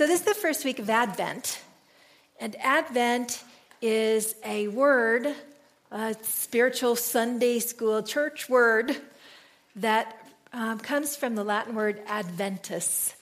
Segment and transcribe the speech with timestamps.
[0.00, 1.60] So, this is the first week of Advent.
[2.40, 3.44] And Advent
[3.82, 5.26] is a word,
[5.90, 8.96] a spiritual Sunday school church word
[9.76, 10.16] that
[10.54, 13.14] um, comes from the Latin word adventus,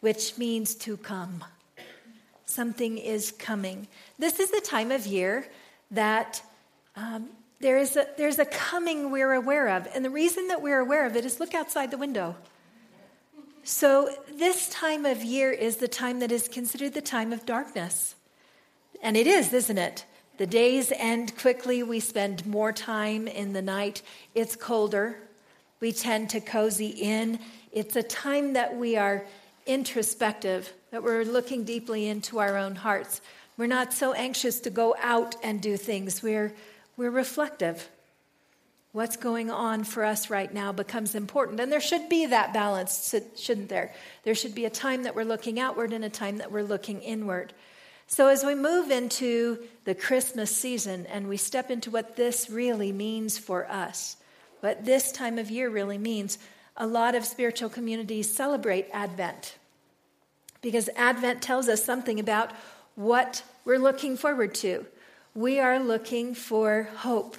[0.00, 1.42] which means to come.
[2.44, 3.88] Something is coming.
[4.18, 5.48] This is the time of year
[5.92, 6.42] that
[6.96, 7.30] um,
[7.60, 9.88] there is a, there's a coming we're aware of.
[9.94, 12.36] And the reason that we're aware of it is look outside the window.
[13.68, 18.14] So, this time of year is the time that is considered the time of darkness.
[19.02, 20.04] And it is, isn't it?
[20.38, 21.82] The days end quickly.
[21.82, 24.02] We spend more time in the night.
[24.36, 25.18] It's colder.
[25.80, 27.40] We tend to cozy in.
[27.72, 29.26] It's a time that we are
[29.66, 33.20] introspective, that we're looking deeply into our own hearts.
[33.56, 36.22] We're not so anxious to go out and do things.
[36.22, 36.54] We're,
[36.96, 37.88] we're reflective.
[38.96, 41.60] What's going on for us right now becomes important.
[41.60, 43.92] And there should be that balance, shouldn't there?
[44.22, 47.02] There should be a time that we're looking outward and a time that we're looking
[47.02, 47.52] inward.
[48.06, 52.90] So, as we move into the Christmas season and we step into what this really
[52.90, 54.16] means for us,
[54.60, 56.38] what this time of year really means,
[56.74, 59.58] a lot of spiritual communities celebrate Advent
[60.62, 62.50] because Advent tells us something about
[62.94, 64.86] what we're looking forward to.
[65.34, 67.36] We are looking for hope,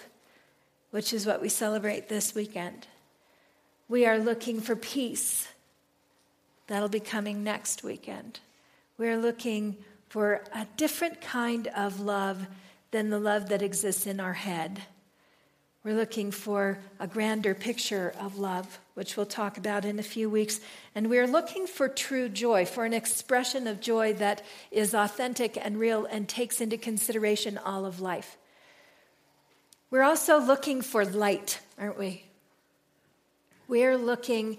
[0.97, 2.87] which is what we celebrate this weekend.
[3.87, 5.47] We are looking for peace.
[6.65, 8.39] That'll be coming next weekend.
[8.97, 9.77] We're looking
[10.09, 12.47] for a different kind of love
[12.89, 14.81] than the love that exists in our head.
[15.83, 20.31] We're looking for a grander picture of love, which we'll talk about in a few
[20.31, 20.59] weeks.
[20.95, 25.77] And we're looking for true joy, for an expression of joy that is authentic and
[25.77, 28.35] real and takes into consideration all of life.
[29.89, 32.23] We're also looking for light, aren't we?
[33.67, 34.57] We're looking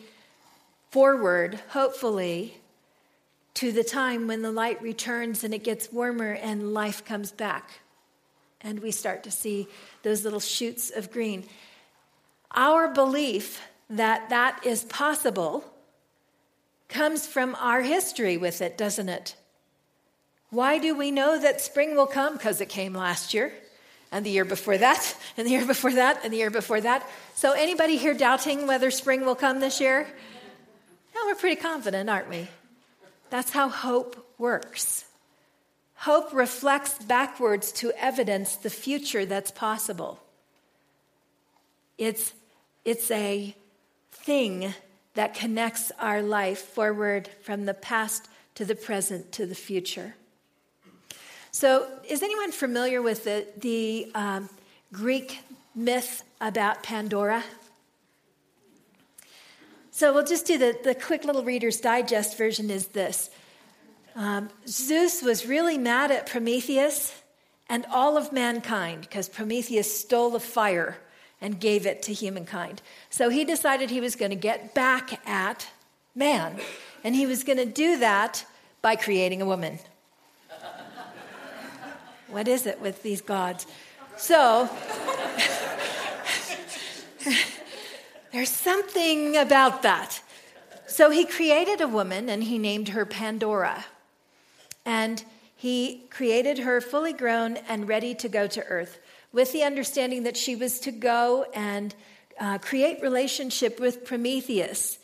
[0.90, 2.60] forward, hopefully,
[3.54, 7.80] to the time when the light returns and it gets warmer and life comes back.
[8.60, 9.68] And we start to see
[10.02, 11.44] those little shoots of green.
[12.52, 13.60] Our belief
[13.90, 15.64] that that is possible
[16.88, 19.36] comes from our history with it, doesn't it?
[20.50, 22.34] Why do we know that spring will come?
[22.34, 23.52] Because it came last year,
[24.10, 27.08] and the year before that, and the year before that, and the year before that.
[27.34, 30.06] So, anybody here doubting whether spring will come this year?
[31.14, 32.48] No, we're pretty confident, aren't we?
[33.30, 35.04] That's how hope works.
[35.94, 40.20] Hope reflects backwards to evidence the future that's possible.
[41.98, 42.32] It's,
[42.84, 43.54] it's a
[44.12, 44.72] thing
[45.14, 50.14] that connects our life forward from the past to the present to the future.
[51.50, 54.48] So, is anyone familiar with the, the um,
[54.92, 55.40] Greek
[55.74, 57.42] myth about Pandora?
[59.98, 63.30] So we'll just do the, the quick little Reader's Digest version is this
[64.14, 67.20] um, Zeus was really mad at Prometheus
[67.68, 70.98] and all of mankind because Prometheus stole the fire
[71.40, 72.80] and gave it to humankind.
[73.10, 75.66] So he decided he was going to get back at
[76.14, 76.60] man,
[77.02, 78.44] and he was going to do that
[78.82, 79.80] by creating a woman.
[82.30, 83.66] What is it with these gods?
[84.16, 84.68] So.
[88.32, 90.20] There's something about that.
[90.86, 93.84] So he created a woman and he named her Pandora.
[94.84, 95.22] And
[95.56, 98.98] he created her fully grown and ready to go to earth
[99.32, 101.94] with the understanding that she was to go and
[102.38, 104.98] uh, create relationship with Prometheus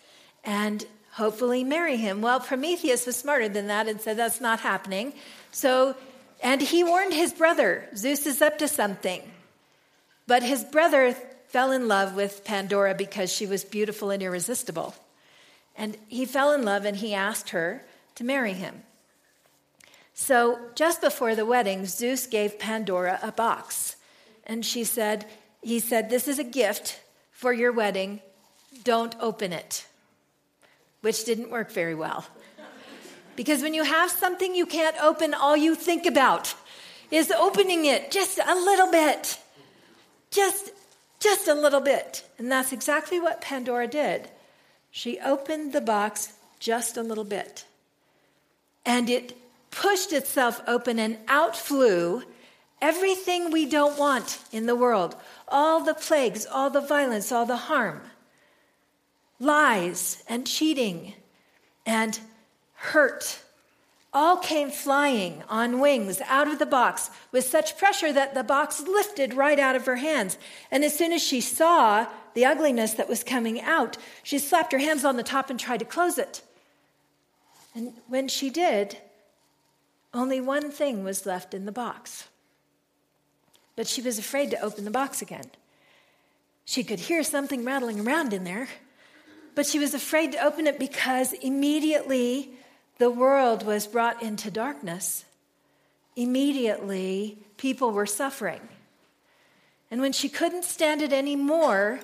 [0.45, 2.23] and hopefully marry him.
[2.23, 5.15] Well, Prometheus was smarter than that and said that's not happening.
[5.51, 5.97] So,
[6.43, 9.23] and he warned his brother, Zeus is up to something.
[10.27, 11.15] But his brother
[11.49, 14.95] fell in love with Pandora because she was beautiful and irresistible.
[15.77, 17.85] And he fell in love and he asked her
[18.17, 18.83] to marry him.
[20.15, 23.97] So, just before the wedding, Zeus gave Pandora a box.
[24.47, 25.27] And she said,
[25.61, 27.01] He said, This is a gift
[27.33, 28.21] for your wedding.
[28.85, 29.87] Don't open it.
[31.01, 32.27] Which didn't work very well.
[33.37, 36.55] Because when you have something you can't open, all you think about
[37.11, 39.39] is opening it just a little bit.
[40.31, 40.71] Just
[41.21, 42.23] just a little bit.
[42.39, 44.29] And that's exactly what Pandora did.
[44.91, 47.65] She opened the box just a little bit.
[48.85, 49.37] And it
[49.71, 52.23] pushed itself open, and out flew
[52.81, 55.17] everything we don't want in the world
[55.49, 58.01] all the plagues, all the violence, all the harm,
[59.39, 61.15] lies, and cheating,
[61.87, 62.19] and
[62.93, 63.41] hurt
[64.15, 68.81] all came flying on wings out of the box with such pressure that the box
[68.81, 70.39] lifted right out of her hands.
[70.71, 74.79] And as soon as she saw the ugliness that was coming out, she slapped her
[74.79, 76.43] hands on the top and tried to close it.
[77.75, 78.99] And when she did,
[80.13, 82.29] Only one thing was left in the box.
[83.75, 85.51] But she was afraid to open the box again.
[86.65, 88.69] She could hear something rattling around in there,
[89.57, 92.53] but she was afraid to open it because immediately
[92.99, 95.25] the world was brought into darkness.
[96.17, 98.61] Immediately, people were suffering.
[99.91, 102.01] And when she couldn't stand it anymore,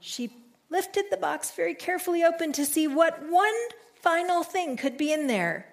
[0.00, 0.30] she
[0.70, 3.54] lifted the box very carefully open to see what one
[3.96, 5.66] final thing could be in there.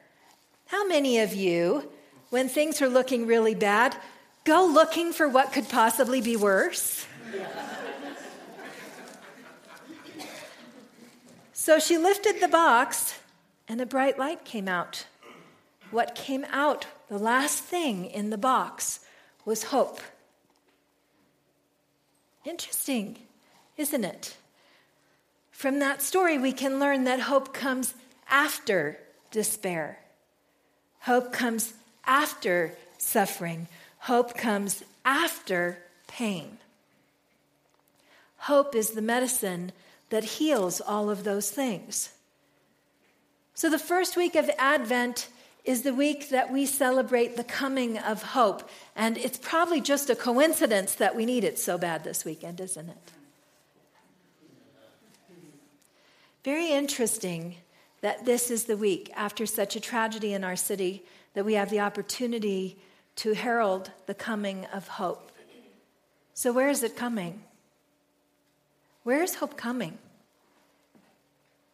[0.67, 1.91] How many of you,
[2.29, 3.95] when things are looking really bad,
[4.45, 7.05] go looking for what could possibly be worse?
[11.53, 13.19] so she lifted the box,
[13.71, 15.05] and a bright light came out.
[15.91, 18.99] What came out, the last thing in the box,
[19.45, 20.01] was hope.
[22.43, 23.17] Interesting,
[23.77, 24.35] isn't it?
[25.51, 27.93] From that story, we can learn that hope comes
[28.29, 28.97] after
[29.31, 29.99] despair.
[31.03, 31.73] Hope comes
[32.05, 33.69] after suffering.
[33.99, 35.77] Hope comes after
[36.07, 36.57] pain.
[38.35, 39.71] Hope is the medicine
[40.09, 42.09] that heals all of those things.
[43.53, 45.27] So, the first week of Advent
[45.63, 48.67] is the week that we celebrate the coming of hope.
[48.95, 52.89] And it's probably just a coincidence that we need it so bad this weekend, isn't
[52.89, 53.11] it?
[56.43, 57.57] Very interesting
[58.01, 61.03] that this is the week after such a tragedy in our city
[61.35, 62.77] that we have the opportunity
[63.17, 65.31] to herald the coming of hope.
[66.33, 67.43] So, where is it coming?
[69.03, 69.99] Where is hope coming?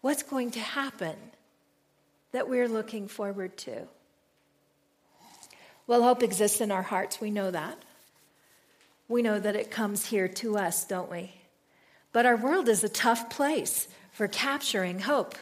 [0.02, 1.16] What's going to happen
[2.32, 3.88] that we're looking forward to?
[5.88, 7.22] Well, hope exists in our hearts.
[7.22, 7.78] We know that.
[9.08, 11.32] We know that it comes here to us, don't we?
[12.12, 15.36] But our world is a tough place for capturing hope.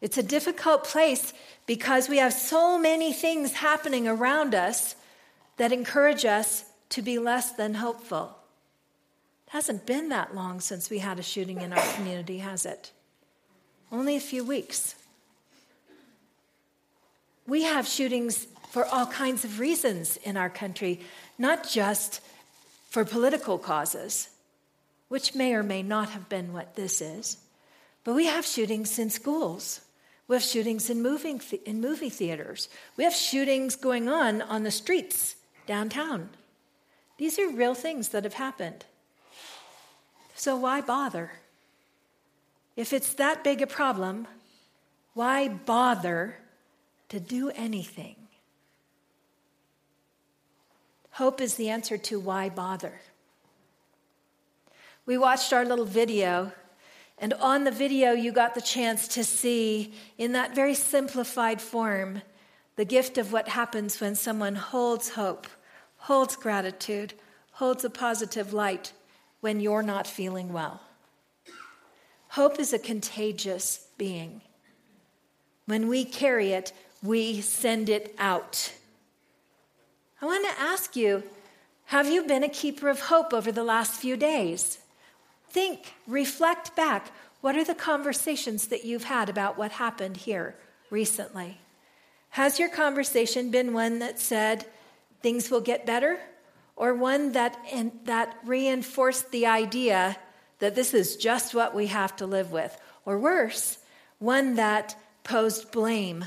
[0.00, 1.32] It's a difficult place
[1.66, 4.96] because we have so many things happening around us
[5.56, 8.36] that encourage us to be less than hopeful.
[9.46, 12.90] It hasn't been that long since we had a shooting in our community, has it?
[13.92, 14.96] Only a few weeks.
[17.46, 21.00] We have shootings for all kinds of reasons in our country,
[21.38, 22.20] not just
[22.90, 24.28] for political causes
[25.14, 27.36] which may or may not have been what this is.
[28.02, 29.80] But we have shootings in schools.
[30.26, 32.68] We have shootings in, moving th- in movie theaters.
[32.96, 35.36] We have shootings going on on the streets
[35.66, 36.30] downtown.
[37.16, 38.84] These are real things that have happened.
[40.34, 41.30] So why bother?
[42.74, 44.26] If it's that big a problem,
[45.12, 46.38] why bother
[47.14, 48.16] to do anything?
[51.12, 53.00] Hope is the answer to why bother.
[55.06, 56.52] We watched our little video,
[57.18, 62.22] and on the video, you got the chance to see, in that very simplified form,
[62.74, 65.46] the gift of what happens when someone holds hope,
[65.98, 67.14] holds gratitude,
[67.52, 68.92] holds a positive light
[69.40, 70.80] when you're not feeling well.
[72.30, 74.40] Hope is a contagious being.
[75.66, 76.72] When we carry it,
[77.04, 78.72] we send it out.
[80.22, 81.22] I want to ask you
[81.88, 84.78] have you been a keeper of hope over the last few days?
[85.50, 87.12] Think, reflect back.
[87.42, 90.56] What are the conversations that you've had about what happened here
[90.88, 91.58] recently?
[92.30, 94.64] Has your conversation been one that said
[95.20, 96.18] things will get better?
[96.74, 97.56] Or one that,
[98.04, 100.16] that reinforced the idea
[100.58, 102.76] that this is just what we have to live with?
[103.04, 103.78] Or worse,
[104.18, 106.24] one that posed blame.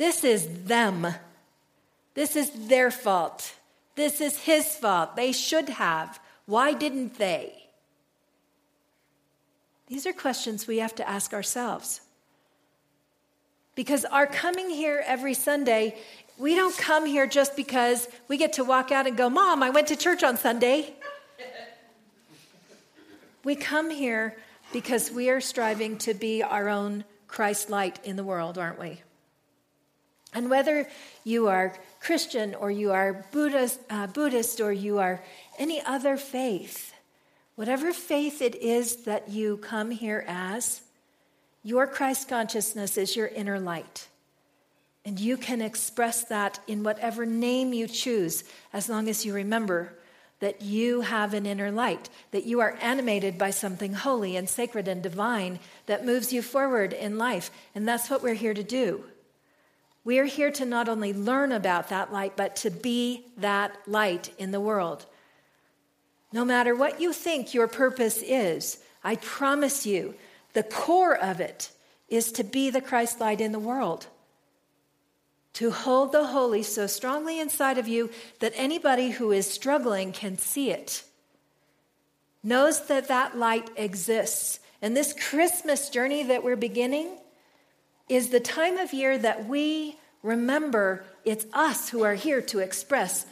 [0.00, 1.06] This is them.
[2.14, 3.52] This is their fault.
[3.96, 5.14] This is his fault.
[5.14, 6.18] They should have.
[6.46, 7.52] Why didn't they?
[9.88, 12.00] These are questions we have to ask ourselves.
[13.74, 15.98] Because our coming here every Sunday,
[16.38, 19.68] we don't come here just because we get to walk out and go, Mom, I
[19.68, 20.94] went to church on Sunday.
[23.44, 24.34] we come here
[24.72, 29.02] because we are striving to be our own Christ light in the world, aren't we?
[30.32, 30.88] And whether
[31.24, 35.22] you are Christian or you are Buddhist, uh, Buddhist or you are
[35.58, 36.94] any other faith,
[37.56, 40.82] whatever faith it is that you come here as,
[41.62, 44.08] your Christ consciousness is your inner light.
[45.04, 49.94] And you can express that in whatever name you choose, as long as you remember
[50.40, 54.88] that you have an inner light, that you are animated by something holy and sacred
[54.88, 57.50] and divine that moves you forward in life.
[57.74, 59.04] And that's what we're here to do.
[60.10, 64.34] We are here to not only learn about that light, but to be that light
[64.38, 65.06] in the world.
[66.32, 70.16] No matter what you think your purpose is, I promise you,
[70.52, 71.70] the core of it
[72.08, 74.08] is to be the Christ light in the world.
[75.54, 80.38] to hold the holy so strongly inside of you that anybody who is struggling can
[80.38, 81.02] see it,
[82.42, 84.60] knows that that light exists.
[84.80, 87.18] And this Christmas journey that we're beginning
[88.08, 93.26] is the time of year that we remember it's us who are here to express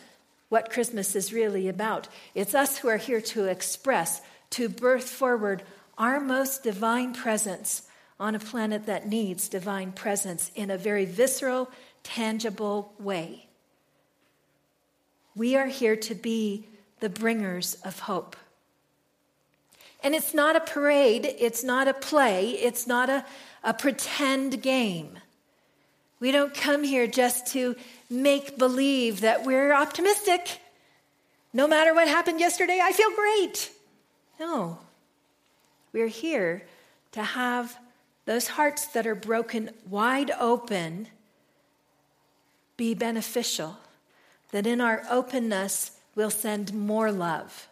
[0.48, 2.08] what Christmas is really about.
[2.34, 5.62] It's us who are here to express, to birth forward
[5.98, 7.82] our most divine presence
[8.20, 11.70] on a planet that needs divine presence in a very visceral,
[12.02, 13.46] tangible way.
[15.36, 16.66] We are here to be
[17.00, 18.36] the bringers of hope.
[20.02, 23.24] And it's not a parade, it's not a play, it's not a,
[23.62, 25.18] a pretend game.
[26.20, 27.76] We don't come here just to
[28.10, 30.60] make believe that we're optimistic.
[31.52, 33.70] No matter what happened yesterday, I feel great.
[34.40, 34.78] No.
[35.92, 36.64] We're here
[37.12, 37.76] to have
[38.24, 41.08] those hearts that are broken wide open
[42.76, 43.76] be beneficial.
[44.52, 47.68] That in our openness, we'll send more love.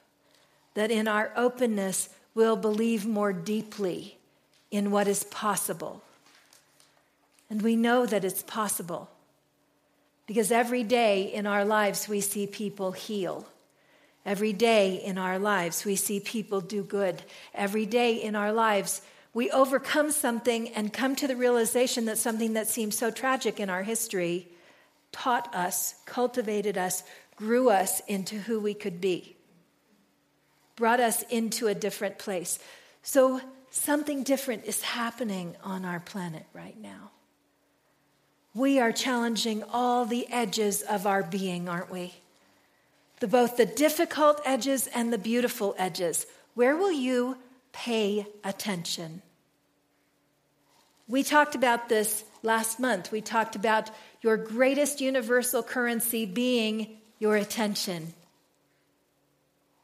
[0.75, 4.19] That in our openness, we'll believe more deeply
[4.71, 6.03] in what is possible.
[7.49, 9.11] And we know that it's possible
[10.27, 13.47] because every day in our lives we see people heal.
[14.25, 17.23] Every day in our lives we see people do good.
[17.55, 22.55] Every day in our lives we overcome something and come to the realization that something
[22.55, 24.49] that seems so tragic in our history
[25.13, 27.05] taught us, cultivated us,
[27.37, 29.37] grew us into who we could be,
[30.75, 32.59] brought us into a different place.
[33.03, 37.11] So something different is happening on our planet right now
[38.57, 42.15] we are challenging all the edges of our being, aren't we?
[43.21, 46.27] The, both the difficult edges and the beautiful edges.
[46.55, 47.37] Where will you
[47.73, 49.21] pay attention?
[51.07, 53.13] We talked about this last month.
[53.13, 53.91] We talked about
[54.23, 58.15] your greatest universal currency being your attention.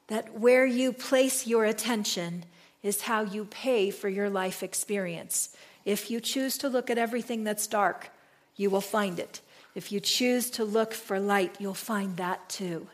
[0.08, 2.46] That where you place your attention
[2.82, 5.54] is how you pay for your life experience.
[5.84, 8.10] If you choose to look at everything that's dark,
[8.56, 9.40] you will find it.
[9.74, 12.88] If you choose to look for light, you'll find that too.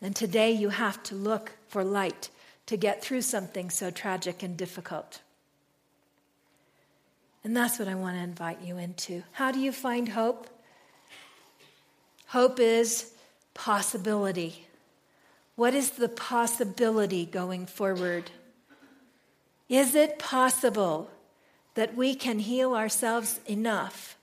[0.00, 2.30] And today you have to look for light
[2.66, 5.22] to get through something so tragic and difficult.
[7.42, 9.22] And that's what I want to invite you into.
[9.32, 10.48] How do you find hope?
[12.26, 13.12] Hope is
[13.54, 14.66] possibility.
[15.56, 18.30] What is the possibility going forward?
[19.68, 21.10] Is it possible
[21.74, 24.17] that we can heal ourselves enough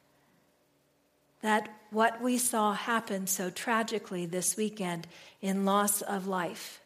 [1.45, 5.05] that what we saw happen so tragically this weekend
[5.43, 6.81] in loss of life,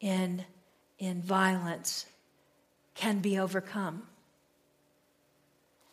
[0.00, 0.44] in,
[0.98, 2.06] in violence,
[2.96, 4.02] can be overcome.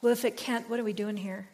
[0.02, 1.48] Well, if it can't, what are we doing here?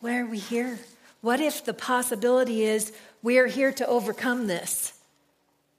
[0.00, 0.78] Why are we here?
[1.22, 4.92] What if the possibility is we are here to overcome this?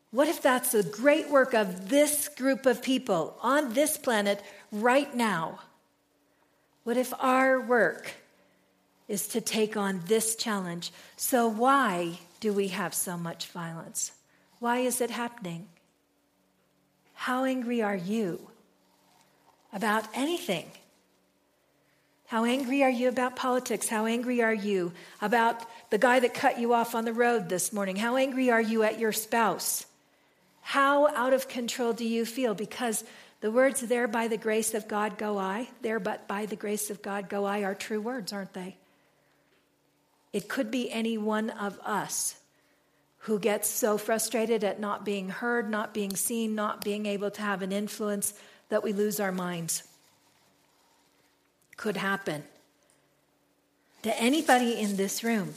[0.10, 5.14] What if that's the great work of this group of people on this planet right
[5.16, 5.60] now?
[6.88, 8.12] What if our work
[9.10, 10.94] is to take on this challenge?
[11.18, 14.14] So, why do we have so much violence?
[14.60, 15.68] Why is it happening?
[17.14, 18.40] How angry are you
[19.74, 20.72] about anything?
[22.28, 23.90] How angry are you about politics?
[23.90, 27.74] How angry are you about the guy that cut you off on the road this
[27.74, 27.98] morning?
[27.98, 29.86] How angry are you at your spouse?
[30.62, 32.54] How out of control do you feel?
[32.54, 33.04] Because
[33.40, 36.90] the words, there by the grace of God go I, there but by the grace
[36.90, 38.78] of God go I, are true words, aren't they?
[40.34, 42.36] It could be any one of us
[43.20, 47.42] who gets so frustrated at not being heard, not being seen, not being able to
[47.42, 48.34] have an influence
[48.70, 49.84] that we lose our minds.
[51.76, 52.44] Could happen
[54.04, 55.54] to anybody in this room.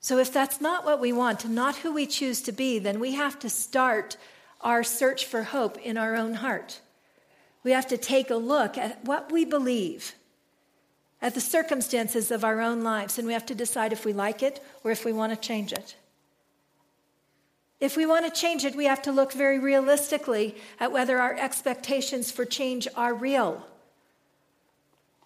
[0.00, 3.12] So, if that's not what we want, not who we choose to be, then we
[3.12, 4.18] have to start
[4.60, 6.80] our search for hope in our own heart.
[7.62, 10.14] We have to take a look at what we believe,
[11.20, 14.42] at the circumstances of our own lives, and we have to decide if we like
[14.42, 15.96] it or if we want to change it.
[17.80, 21.34] If we want to change it, we have to look very realistically at whether our
[21.34, 23.66] expectations for change are real.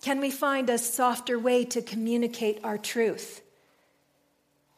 [0.02, 3.42] Can we find a softer way to communicate our truth?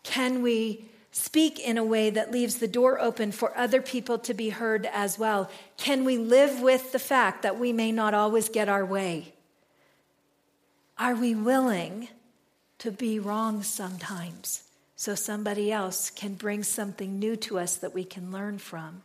[0.03, 4.35] Can we speak in a way that leaves the door open for other people to
[4.35, 5.51] be heard as well?
[5.77, 9.33] Can we live with the fact that we may not always get our way?
[10.99, 12.09] Are we willing
[12.79, 14.65] to be wrong sometimes
[14.97, 19.03] so somebody else can bring something new to us that we can learn from?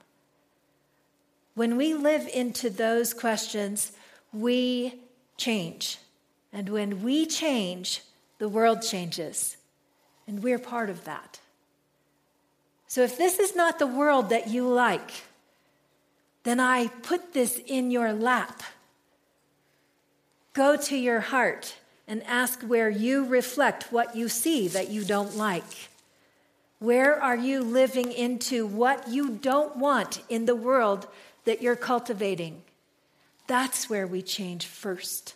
[1.55, 3.93] When we live into those questions,
[4.33, 4.99] we
[5.37, 5.99] change.
[6.51, 8.01] And when we change,
[8.39, 9.55] the world changes.
[10.27, 11.39] And we're part of that.
[12.95, 15.11] So if this is not the world that you like,
[16.43, 18.63] then I put this in your lap.
[20.53, 21.75] Go to your heart
[22.07, 25.89] and ask where you reflect what you see that you don't like.
[26.79, 31.05] Where are you living into what you don't want in the world
[31.43, 32.63] that you're cultivating?
[33.45, 35.35] That's where we change first.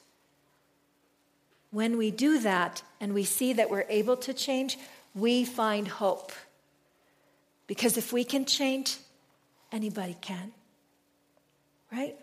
[1.72, 4.80] When we do that and we see that we're able to change,
[5.13, 6.32] we find hope.
[7.70, 8.98] Because if we can change,
[9.72, 10.52] anybody can.
[11.92, 12.16] Right?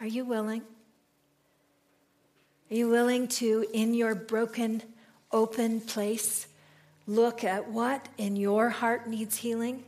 [0.00, 0.62] Are you willing?
[2.70, 4.82] Are you willing to, in your broken,
[5.30, 6.46] open place,
[7.06, 9.84] look at what in your heart needs healing?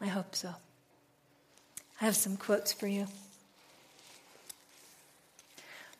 [0.00, 0.54] I hope so.
[2.00, 3.06] I have some quotes for you.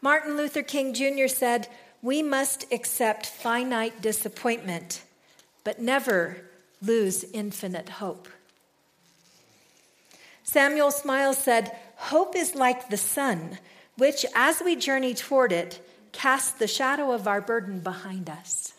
[0.01, 1.29] Martin Luther King Jr.
[1.29, 1.69] said,
[2.03, 5.03] We must accept finite disappointment,
[5.63, 6.37] but never
[6.83, 8.29] lose infinite hope.
[10.43, 13.59] Samuel Smiles said, Hope is like the sun,
[13.97, 15.81] which, as we journey toward it,
[16.11, 18.73] casts the shadow of our burden behind us.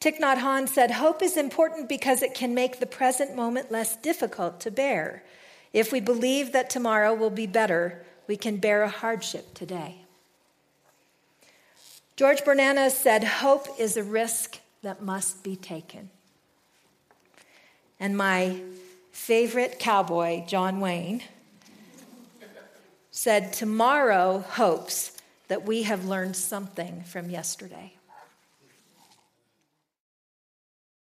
[0.00, 3.96] Thich Nhat Hanh said, Hope is important because it can make the present moment less
[3.96, 5.22] difficult to bear.
[5.72, 10.03] If we believe that tomorrow will be better, we can bear a hardship today.
[12.16, 16.10] George Bernanos said, Hope is a risk that must be taken.
[17.98, 18.60] And my
[19.10, 21.22] favorite cowboy, John Wayne,
[23.10, 25.16] said, Tomorrow hopes
[25.48, 27.94] that we have learned something from yesterday.